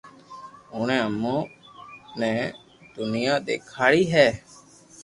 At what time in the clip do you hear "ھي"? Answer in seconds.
4.13-4.27